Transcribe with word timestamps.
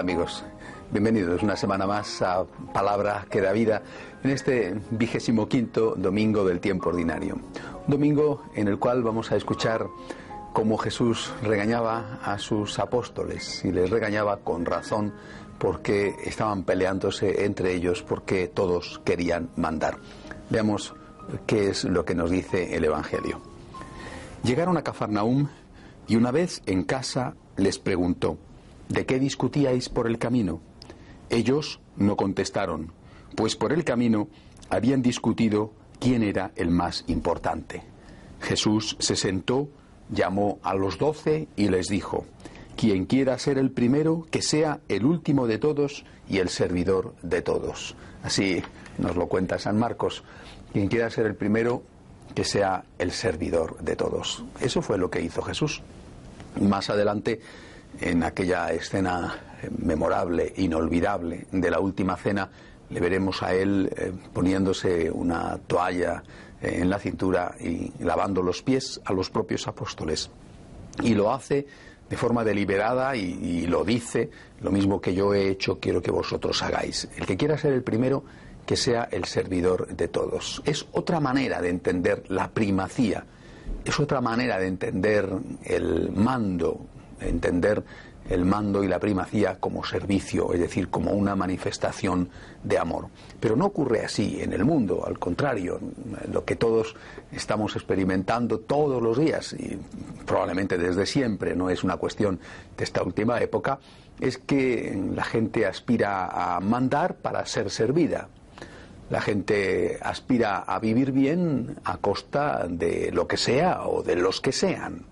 Amigos, 0.00 0.42
bienvenidos 0.90 1.42
una 1.42 1.56
semana 1.56 1.86
más 1.86 2.22
a 2.22 2.46
Palabra 2.72 3.26
que 3.28 3.42
da 3.42 3.52
vida 3.52 3.82
en 4.24 4.30
este 4.30 4.74
vigésimo 4.92 5.46
quinto 5.46 5.94
domingo 5.94 6.42
del 6.42 6.58
tiempo 6.58 6.88
ordinario. 6.88 7.34
Un 7.34 7.86
domingo 7.86 8.44
en 8.54 8.68
el 8.68 8.78
cual 8.78 9.02
vamos 9.02 9.30
a 9.30 9.36
escuchar 9.36 9.86
cómo 10.54 10.78
Jesús 10.78 11.30
regañaba 11.42 12.18
a 12.24 12.38
sus 12.38 12.78
apóstoles 12.78 13.62
y 13.62 13.72
les 13.72 13.90
regañaba 13.90 14.38
con 14.38 14.64
razón 14.64 15.12
porque 15.58 16.14
estaban 16.24 16.64
peleándose 16.64 17.44
entre 17.44 17.74
ellos 17.74 18.02
porque 18.02 18.48
todos 18.48 19.02
querían 19.04 19.50
mandar. 19.56 19.98
Veamos 20.48 20.94
qué 21.46 21.68
es 21.68 21.84
lo 21.84 22.06
que 22.06 22.14
nos 22.14 22.30
dice 22.30 22.74
el 22.74 22.86
Evangelio. 22.86 23.42
Llegaron 24.44 24.78
a 24.78 24.82
Cafarnaúm 24.82 25.48
y 26.08 26.16
una 26.16 26.30
vez 26.30 26.62
en 26.64 26.84
casa 26.84 27.34
les 27.58 27.78
preguntó, 27.78 28.38
¿De 28.90 29.06
qué 29.06 29.20
discutíais 29.20 29.88
por 29.88 30.08
el 30.08 30.18
camino? 30.18 30.60
Ellos 31.28 31.78
no 31.96 32.16
contestaron, 32.16 32.92
pues 33.36 33.54
por 33.54 33.72
el 33.72 33.84
camino 33.84 34.26
habían 34.68 35.00
discutido 35.00 35.70
quién 36.00 36.24
era 36.24 36.50
el 36.56 36.70
más 36.70 37.04
importante. 37.06 37.84
Jesús 38.40 38.96
se 38.98 39.14
sentó, 39.14 39.68
llamó 40.10 40.58
a 40.64 40.74
los 40.74 40.98
doce 40.98 41.46
y 41.54 41.68
les 41.68 41.86
dijo, 41.86 42.26
quien 42.76 43.06
quiera 43.06 43.38
ser 43.38 43.58
el 43.58 43.70
primero, 43.70 44.26
que 44.28 44.42
sea 44.42 44.80
el 44.88 45.04
último 45.04 45.46
de 45.46 45.58
todos 45.58 46.04
y 46.28 46.38
el 46.38 46.48
servidor 46.48 47.14
de 47.22 47.42
todos. 47.42 47.94
Así 48.24 48.60
nos 48.98 49.14
lo 49.14 49.28
cuenta 49.28 49.60
San 49.60 49.78
Marcos. 49.78 50.24
Quien 50.72 50.88
quiera 50.88 51.10
ser 51.10 51.26
el 51.26 51.36
primero, 51.36 51.84
que 52.34 52.42
sea 52.42 52.84
el 52.98 53.12
servidor 53.12 53.78
de 53.82 53.94
todos. 53.94 54.44
Eso 54.60 54.82
fue 54.82 54.98
lo 54.98 55.10
que 55.10 55.20
hizo 55.22 55.42
Jesús. 55.42 55.80
Más 56.60 56.90
adelante 56.90 57.40
en 58.00 58.22
aquella 58.22 58.72
escena 58.72 59.56
eh, 59.62 59.68
memorable, 59.78 60.52
inolvidable 60.56 61.46
de 61.50 61.70
la 61.70 61.80
última 61.80 62.16
cena, 62.16 62.48
le 62.88 63.00
veremos 63.00 63.42
a 63.42 63.54
él 63.54 63.90
eh, 63.96 64.12
poniéndose 64.32 65.10
una 65.10 65.58
toalla 65.58 66.22
eh, 66.60 66.78
en 66.80 66.90
la 66.90 66.98
cintura 66.98 67.54
y 67.60 67.92
lavando 68.00 68.42
los 68.42 68.62
pies 68.62 69.00
a 69.04 69.12
los 69.12 69.30
propios 69.30 69.66
apóstoles. 69.68 70.30
Y 71.02 71.14
lo 71.14 71.32
hace 71.32 71.66
de 72.08 72.16
forma 72.16 72.42
deliberada 72.42 73.14
y, 73.14 73.20
y, 73.22 73.66
lo 73.66 73.84
dice, 73.84 74.30
lo 74.60 74.72
mismo 74.72 75.00
que 75.00 75.14
yo 75.14 75.32
he 75.32 75.48
hecho, 75.48 75.78
quiero 75.78 76.02
que 76.02 76.10
vosotros 76.10 76.60
hagáis. 76.62 77.08
El 77.16 77.24
que 77.24 77.36
quiera 77.36 77.56
ser 77.56 77.72
el 77.72 77.82
primero, 77.82 78.24
que 78.66 78.76
sea 78.76 79.08
el 79.12 79.24
servidor 79.24 79.86
de 79.88 80.08
todos. 80.08 80.60
Es 80.64 80.86
otra 80.92 81.20
manera 81.20 81.60
de 81.62 81.70
entender 81.70 82.24
la 82.28 82.50
primacía, 82.50 83.24
es 83.84 84.00
otra 84.00 84.20
manera 84.20 84.58
de 84.58 84.66
entender 84.66 85.28
el 85.64 86.10
mando 86.10 86.80
entender 87.20 87.82
el 88.28 88.44
mando 88.44 88.84
y 88.84 88.88
la 88.88 88.98
primacía 88.98 89.56
como 89.58 89.84
servicio, 89.84 90.52
es 90.52 90.60
decir, 90.60 90.88
como 90.88 91.12
una 91.12 91.34
manifestación 91.34 92.28
de 92.62 92.78
amor. 92.78 93.08
Pero 93.40 93.56
no 93.56 93.66
ocurre 93.66 94.04
así 94.04 94.40
en 94.40 94.52
el 94.52 94.64
mundo, 94.64 95.04
al 95.06 95.18
contrario, 95.18 95.80
lo 96.30 96.44
que 96.44 96.56
todos 96.56 96.94
estamos 97.32 97.74
experimentando 97.76 98.60
todos 98.60 99.02
los 99.02 99.18
días, 99.18 99.54
y 99.54 99.78
probablemente 100.26 100.78
desde 100.78 101.06
siempre, 101.06 101.56
no 101.56 101.70
es 101.70 101.82
una 101.82 101.96
cuestión 101.96 102.38
de 102.76 102.84
esta 102.84 103.02
última 103.02 103.40
época, 103.40 103.80
es 104.20 104.38
que 104.38 105.02
la 105.14 105.24
gente 105.24 105.66
aspira 105.66 106.26
a 106.26 106.60
mandar 106.60 107.16
para 107.16 107.44
ser 107.46 107.70
servida. 107.70 108.28
La 109.10 109.20
gente 109.20 109.98
aspira 110.00 110.58
a 110.58 110.78
vivir 110.78 111.10
bien 111.10 111.76
a 111.84 111.96
costa 111.96 112.66
de 112.68 113.10
lo 113.12 113.26
que 113.26 113.36
sea 113.36 113.82
o 113.86 114.02
de 114.02 114.14
los 114.14 114.40
que 114.40 114.52
sean. 114.52 115.04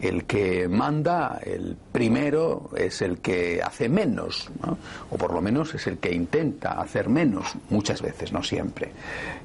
El 0.00 0.24
que 0.24 0.68
manda, 0.68 1.40
el 1.42 1.76
primero, 1.92 2.70
es 2.76 3.00
el 3.00 3.18
que 3.18 3.62
hace 3.62 3.88
menos, 3.88 4.50
¿no? 4.60 4.76
o 5.10 5.16
por 5.16 5.32
lo 5.32 5.40
menos 5.40 5.74
es 5.74 5.86
el 5.86 5.98
que 5.98 6.12
intenta 6.12 6.72
hacer 6.80 7.08
menos, 7.08 7.54
muchas 7.70 8.02
veces, 8.02 8.32
no 8.32 8.42
siempre. 8.42 8.90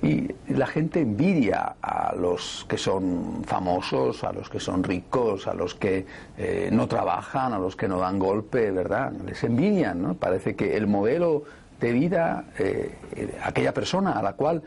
Y 0.02 0.28
la 0.50 0.68
gente 0.68 1.02
envidia 1.02 1.76
a 1.82 2.14
los 2.16 2.66
que 2.68 2.78
son 2.78 3.44
famosos, 3.46 4.24
a 4.24 4.34
los 4.34 4.50
que 4.50 4.60
son 4.60 4.84
ricos, 4.84 5.48
a 5.48 5.54
los 5.54 5.76
que 5.76 6.06
eh, 6.38 6.70
no 6.72 6.88
trabajan, 6.88 7.54
a 7.54 7.60
los 7.60 7.76
que 7.76 7.88
no 7.88 8.00
dan 8.00 8.20
golpe, 8.20 8.72
¿verdad? 8.72 9.14
Les 9.26 9.42
envidian, 9.44 10.02
¿no? 10.02 10.16
Parece 10.16 10.56
que 10.56 10.76
el 10.76 10.88
modelo 10.88 11.44
de 11.84 11.92
vida 11.92 12.46
eh, 12.58 12.96
aquella 13.44 13.74
persona 13.74 14.14
a 14.14 14.24
la 14.24 14.34
cual 14.34 14.64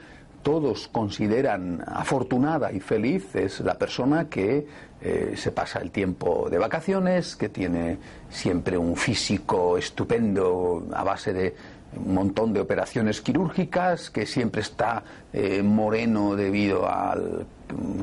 todos 0.46 0.86
consideran 0.86 1.82
afortunada 1.84 2.70
y 2.70 2.78
feliz 2.78 3.34
es 3.34 3.58
la 3.58 3.74
persona 3.74 4.28
que 4.28 4.64
eh, 5.00 5.32
se 5.34 5.50
pasa 5.50 5.80
el 5.80 5.90
tiempo 5.90 6.48
de 6.48 6.58
vacaciones, 6.58 7.34
que 7.34 7.48
tiene 7.48 7.98
siempre 8.30 8.78
un 8.78 8.94
físico 8.94 9.76
estupendo 9.76 10.86
a 10.92 11.02
base 11.02 11.32
de 11.32 11.56
un 11.96 12.14
montón 12.14 12.52
de 12.52 12.60
operaciones 12.60 13.22
quirúrgicas, 13.22 14.08
que 14.10 14.24
siempre 14.24 14.60
está 14.60 15.02
eh, 15.32 15.64
moreno 15.64 16.36
debido 16.36 16.86
a 16.86 17.16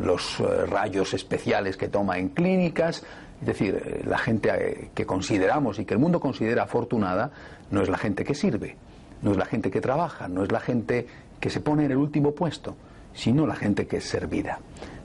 los 0.01 0.39
eh, 0.41 0.65
rayos 0.65 1.13
especiales 1.13 1.77
que 1.77 1.87
toma 1.87 2.17
en 2.17 2.27
clínicas. 2.27 3.03
Es 3.39 3.47
decir, 3.47 4.03
la 4.05 4.17
gente 4.17 4.91
que 4.93 5.05
consideramos 5.05 5.79
y 5.79 5.85
que 5.85 5.93
el 5.93 5.99
mundo 6.01 6.19
considera 6.19 6.63
afortunada 6.63 7.31
no 7.71 7.81
es 7.81 7.87
la 7.87 7.97
gente 7.97 8.25
que 8.25 8.35
sirve 8.35 8.75
no 9.23 9.31
es 9.31 9.37
la 9.37 9.45
gente 9.45 9.71
que 9.71 9.81
trabaja, 9.81 10.27
no 10.27 10.43
es 10.43 10.51
la 10.51 10.59
gente 10.59 11.07
que 11.39 11.49
se 11.49 11.61
pone 11.61 11.85
en 11.85 11.91
el 11.91 11.97
último 11.97 12.33
puesto, 12.33 12.75
sino 13.13 13.47
la 13.47 13.55
gente 13.55 13.87
que 13.87 13.97
es 13.97 14.05
servida. 14.05 14.59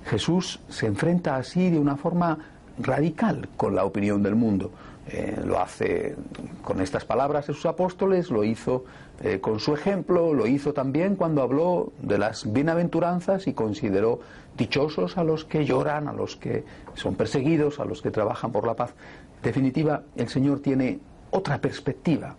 Jesús 0.04 0.60
se 0.68 0.86
enfrenta 0.86 1.36
así 1.36 1.70
de 1.70 1.78
una 1.78 1.96
forma 1.96 2.38
radical 2.78 3.48
con 3.56 3.74
la 3.74 3.84
opinión 3.84 4.22
del 4.22 4.34
mundo. 4.34 4.70
Eh, 5.10 5.40
lo 5.44 5.58
hace 5.58 6.16
con 6.62 6.82
estas 6.82 7.04
palabras 7.04 7.46
de 7.46 7.54
sus 7.54 7.64
apóstoles, 7.64 8.30
lo 8.30 8.44
hizo 8.44 8.84
eh, 9.22 9.40
con 9.40 9.58
su 9.58 9.72
ejemplo, 9.72 10.34
lo 10.34 10.46
hizo 10.46 10.74
también 10.74 11.16
cuando 11.16 11.42
habló 11.42 11.92
de 12.02 12.18
las 12.18 12.52
bienaventuranzas 12.52 13.46
y 13.46 13.54
consideró 13.54 14.20
dichosos 14.56 15.16
a 15.16 15.24
los 15.24 15.44
que 15.44 15.64
lloran, 15.64 16.08
a 16.08 16.12
los 16.12 16.36
que 16.36 16.64
son 16.94 17.14
perseguidos, 17.14 17.80
a 17.80 17.86
los 17.86 18.02
que 18.02 18.10
trabajan 18.10 18.52
por 18.52 18.66
la 18.66 18.74
paz. 18.74 18.92
En 19.36 19.42
definitiva, 19.42 20.02
el 20.16 20.28
Señor 20.28 20.60
tiene 20.60 20.98
otra 21.30 21.58
perspectiva 21.58 22.36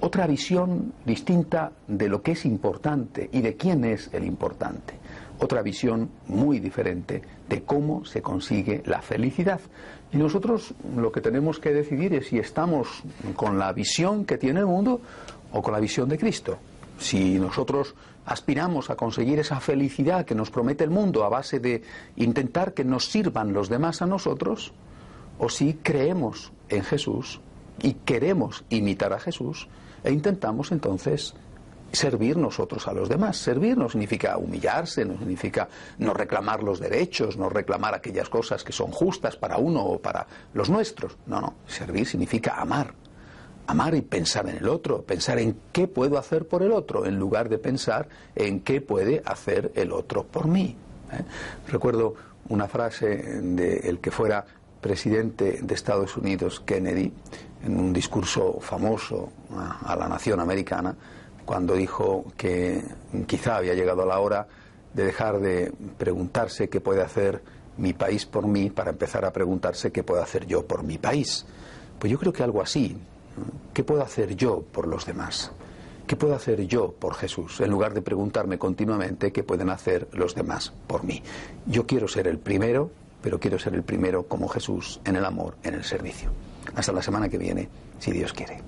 otra 0.00 0.26
visión 0.26 0.92
distinta 1.04 1.72
de 1.86 2.08
lo 2.08 2.22
que 2.22 2.32
es 2.32 2.44
importante 2.44 3.28
y 3.32 3.40
de 3.40 3.56
quién 3.56 3.84
es 3.84 4.10
el 4.12 4.24
importante. 4.24 4.94
Otra 5.38 5.62
visión 5.62 6.10
muy 6.28 6.60
diferente 6.60 7.22
de 7.48 7.62
cómo 7.62 8.04
se 8.04 8.22
consigue 8.22 8.82
la 8.86 9.02
felicidad. 9.02 9.60
Y 10.12 10.16
nosotros 10.16 10.74
lo 10.96 11.10
que 11.10 11.20
tenemos 11.20 11.58
que 11.58 11.72
decidir 11.72 12.14
es 12.14 12.28
si 12.28 12.38
estamos 12.38 13.02
con 13.34 13.58
la 13.58 13.72
visión 13.72 14.24
que 14.24 14.38
tiene 14.38 14.60
el 14.60 14.66
mundo 14.66 15.00
o 15.52 15.62
con 15.62 15.72
la 15.72 15.80
visión 15.80 16.08
de 16.08 16.18
Cristo. 16.18 16.58
Si 16.98 17.38
nosotros 17.38 17.94
aspiramos 18.26 18.90
a 18.90 18.96
conseguir 18.96 19.38
esa 19.38 19.60
felicidad 19.60 20.24
que 20.24 20.34
nos 20.34 20.50
promete 20.50 20.84
el 20.84 20.90
mundo 20.90 21.24
a 21.24 21.28
base 21.28 21.60
de 21.60 21.82
intentar 22.16 22.72
que 22.72 22.84
nos 22.84 23.06
sirvan 23.06 23.52
los 23.52 23.68
demás 23.68 24.02
a 24.02 24.06
nosotros, 24.06 24.72
o 25.38 25.48
si 25.48 25.74
creemos 25.74 26.52
en 26.68 26.84
Jesús 26.84 27.40
y 27.82 27.94
queremos 27.94 28.64
imitar 28.70 29.12
a 29.12 29.20
Jesús, 29.20 29.68
e 30.02 30.12
intentamos 30.12 30.72
entonces 30.72 31.34
servir 31.94 32.36
nosotros 32.36 32.86
a 32.88 32.92
los 32.92 33.08
demás. 33.08 33.36
Servir 33.36 33.76
no 33.76 33.88
significa 33.88 34.36
humillarse, 34.36 35.04
no 35.04 35.16
significa 35.18 35.68
no 35.98 36.12
reclamar 36.12 36.62
los 36.62 36.80
derechos, 36.80 37.36
no 37.36 37.48
reclamar 37.48 37.94
aquellas 37.94 38.28
cosas 38.28 38.64
que 38.64 38.72
son 38.72 38.90
justas 38.90 39.36
para 39.36 39.56
uno 39.56 39.84
o 39.84 39.98
para 39.98 40.26
los 40.52 40.70
nuestros. 40.70 41.16
No, 41.26 41.40
no, 41.40 41.54
servir 41.66 42.06
significa 42.06 42.60
amar. 42.60 42.94
amar 43.66 43.94
y 43.94 44.02
pensar 44.02 44.46
en 44.48 44.58
el 44.58 44.68
otro, 44.68 45.02
pensar 45.02 45.38
en 45.38 45.56
qué 45.72 45.88
puedo 45.88 46.18
hacer 46.18 46.46
por 46.46 46.62
el 46.62 46.70
otro, 46.70 47.06
en 47.06 47.18
lugar 47.18 47.48
de 47.48 47.56
pensar 47.56 48.08
en 48.34 48.60
qué 48.60 48.82
puede 48.82 49.22
hacer 49.24 49.72
el 49.74 49.90
otro 49.90 50.24
por 50.24 50.46
mí. 50.48 50.76
¿eh? 51.12 51.24
Recuerdo 51.68 52.14
una 52.50 52.68
frase 52.68 53.06
de 53.06 53.78
el 53.88 54.00
que 54.00 54.10
fuera 54.10 54.44
presidente 54.84 55.60
de 55.62 55.74
Estados 55.74 56.14
Unidos, 56.18 56.60
Kennedy, 56.60 57.10
en 57.64 57.80
un 57.80 57.90
discurso 57.90 58.60
famoso 58.60 59.32
a 59.82 59.96
la 59.96 60.06
nación 60.10 60.40
americana, 60.40 60.94
cuando 61.46 61.72
dijo 61.72 62.26
que 62.36 62.84
quizá 63.26 63.56
había 63.56 63.72
llegado 63.72 64.04
la 64.04 64.18
hora 64.18 64.46
de 64.92 65.06
dejar 65.06 65.40
de 65.40 65.72
preguntarse 65.96 66.68
qué 66.68 66.82
puede 66.82 67.00
hacer 67.00 67.42
mi 67.78 67.94
país 67.94 68.26
por 68.26 68.46
mí 68.46 68.68
para 68.68 68.90
empezar 68.90 69.24
a 69.24 69.32
preguntarse 69.32 69.90
qué 69.90 70.02
puedo 70.02 70.22
hacer 70.22 70.44
yo 70.46 70.66
por 70.66 70.82
mi 70.82 70.98
país. 70.98 71.46
Pues 71.98 72.10
yo 72.12 72.18
creo 72.18 72.34
que 72.34 72.42
algo 72.42 72.60
así. 72.60 72.94
¿Qué 73.72 73.84
puedo 73.84 74.02
hacer 74.02 74.36
yo 74.36 74.60
por 74.70 74.86
los 74.86 75.06
demás? 75.06 75.50
¿Qué 76.06 76.14
puedo 76.14 76.34
hacer 76.34 76.66
yo 76.66 76.92
por 76.92 77.14
Jesús? 77.14 77.58
En 77.62 77.70
lugar 77.70 77.94
de 77.94 78.02
preguntarme 78.02 78.58
continuamente 78.58 79.32
qué 79.32 79.44
pueden 79.44 79.70
hacer 79.70 80.08
los 80.12 80.34
demás 80.34 80.74
por 80.86 81.04
mí. 81.04 81.22
Yo 81.64 81.86
quiero 81.86 82.06
ser 82.06 82.28
el 82.28 82.38
primero, 82.38 82.90
pero 83.24 83.40
quiero 83.40 83.58
ser 83.58 83.74
el 83.74 83.82
primero 83.82 84.28
como 84.28 84.48
Jesús, 84.48 85.00
en 85.02 85.16
el 85.16 85.24
amor, 85.24 85.56
en 85.62 85.72
el 85.72 85.82
servicio. 85.82 86.30
Hasta 86.74 86.92
la 86.92 87.00
semana 87.00 87.26
que 87.26 87.38
viene, 87.38 87.70
si 87.98 88.12
Dios 88.12 88.34
quiere. 88.34 88.60